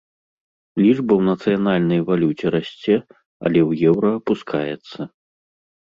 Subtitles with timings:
[0.83, 2.95] Лічба ў нацыянальнай валюце расце,
[3.43, 4.99] але ў еўра апускаецца.